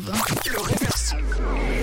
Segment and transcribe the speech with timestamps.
[0.00, 0.12] Mauve.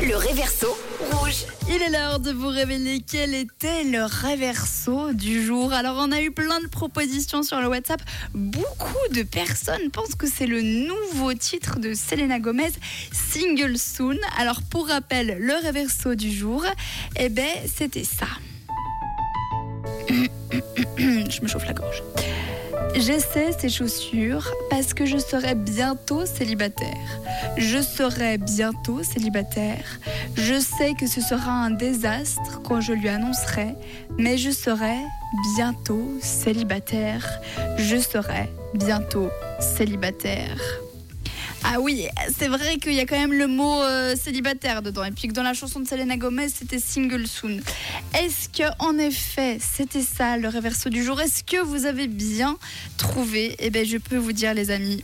[0.08, 0.78] Le réverso
[1.12, 1.46] rouge.
[1.70, 5.74] Il est l'heure de vous révéler quel était le réverso du jour.
[5.74, 8.02] Alors, on a eu plein de propositions sur le WhatsApp.
[8.34, 12.72] Beaucoup de personnes pensent que c'est le nouveau titre de Selena Gomez,
[13.12, 14.18] Single Soon.
[14.38, 16.66] Alors, pour rappel, le réverso du jour,
[17.18, 18.28] eh ben, c'était ça.
[20.98, 22.04] Je me chauffe la gorge.
[23.00, 27.20] J'essaie ces chaussures parce que je serai bientôt célibataire.
[27.56, 30.00] Je serai bientôt célibataire.
[30.36, 33.76] Je sais que ce sera un désastre quand je lui annoncerai,
[34.18, 34.98] mais je serai
[35.56, 37.24] bientôt célibataire.
[37.78, 39.30] Je serai bientôt
[39.60, 40.87] célibataire.
[41.70, 42.08] Ah oui,
[42.38, 45.04] c'est vrai qu'il y a quand même le mot euh, célibataire dedans.
[45.04, 47.60] Et puis que dans la chanson de Selena Gomez, c'était single soon.
[48.18, 51.20] Est-ce que en effet, c'était ça le réverso du jour?
[51.20, 52.58] Est-ce que vous avez bien
[52.98, 53.58] trouvé?
[53.60, 55.04] Eh bien, je peux vous dire, les amis.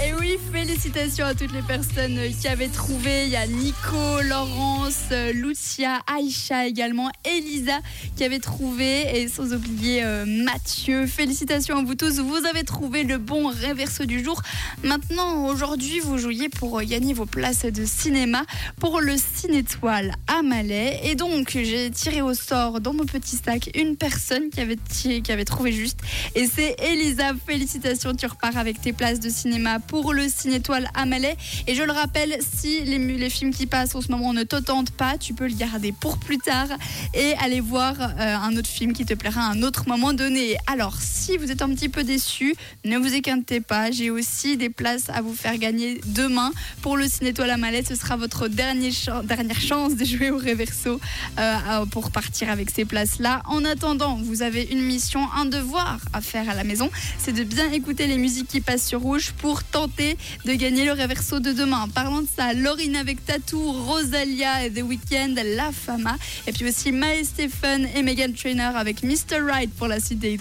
[0.00, 3.24] Et oui, félicitations à toutes les personnes qui avaient trouvé.
[3.24, 7.80] Il y a Nico, Laurence, Lucia, Aïcha également, Elisa
[8.16, 11.06] qui avait trouvé et sans oublier euh, Mathieu.
[11.06, 14.40] Félicitations à vous tous, vous avez trouvé le bon réverso du jour.
[14.84, 18.44] Maintenant, aujourd'hui, vous jouiez pour gagner vos places de cinéma
[18.78, 21.00] pour le Cinétoile à Malais.
[21.02, 25.32] Et donc, j'ai tiré au sort dans mon petit sac une personne qui avait, qui
[25.32, 25.98] avait trouvé juste.
[26.36, 27.32] Et c'est Elisa.
[27.46, 31.36] Félicitations, tu repars avec tes places de cinéma pour le Cinétoile à Malais.
[31.66, 34.90] Et je le rappelle, si les, films qui passent en ce moment ne te tentent
[34.90, 36.68] pas, tu peux le garder pour plus tard
[37.14, 40.56] et aller voir euh, un autre film qui te plaira à un autre moment donné.
[40.66, 44.70] Alors, si vous êtes un petit peu déçu, ne vous inquiétez pas, j'ai aussi des
[44.70, 47.82] places à vous faire gagner demain pour le Cinétoile à Malais.
[47.88, 48.90] Ce sera votre dernier
[49.24, 51.00] dernière chance de jouer au Reverso
[51.38, 53.42] euh, pour partir avec ces places-là.
[53.46, 57.44] En attendant, vous avez une mission, un devoir à faire à la maison, c'est de
[57.44, 61.52] bien écouter les musiques qui passent sur Rouge pour tenter de gagner le réverso de
[61.52, 61.88] demain.
[61.94, 66.92] Parlant de ça, Laurine avec Tatou, Rosalia et The Weeknd, La Fama, et puis aussi
[66.92, 69.40] Mae Stephen et Megan Trainer avec Mr.
[69.40, 70.36] Right pour la suite des